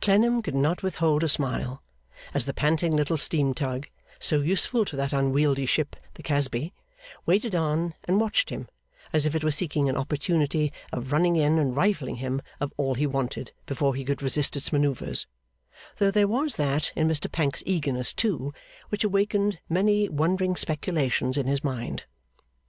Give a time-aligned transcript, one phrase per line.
[0.00, 1.82] Clennam could not withhold a smile,
[2.32, 3.88] as the panting little steam tug,
[4.20, 6.72] so useful to that unwieldy ship, the Casby,
[7.26, 8.68] waited on and watched him
[9.12, 12.94] as if it were seeking an opportunity of running in and rifling him of all
[12.94, 15.26] he wanted before he could resist its manoeuvres;
[15.98, 18.54] though there was that in Mr Pancks's eagerness, too,
[18.90, 22.04] which awakened many wondering speculations in his mind.